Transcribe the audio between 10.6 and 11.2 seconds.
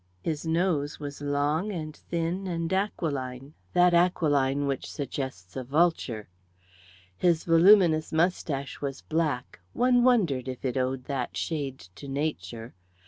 it owed